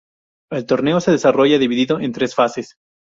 [0.49, 2.75] El torneo se desarrolla dividido en tres fases.